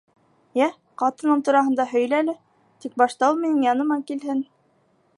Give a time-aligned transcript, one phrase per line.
[0.59, 0.69] Йә,
[1.01, 2.37] ҡатының тураһында һөйлә ле,
[2.87, 4.47] Тик башта ул минең яныма килһен.